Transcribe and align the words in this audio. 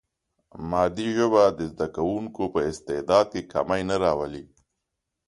مادي 0.69 1.07
ژبه 1.17 1.43
د 1.57 1.59
زده 1.71 1.87
کوونکي 1.95 2.45
په 2.53 2.59
استعداد 2.71 3.27
کې 3.33 3.41
کمی 3.53 3.81
نه 3.89 3.95
راولي. 4.03 4.45